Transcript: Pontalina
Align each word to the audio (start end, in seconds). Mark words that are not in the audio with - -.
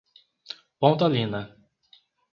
Pontalina 0.79 1.41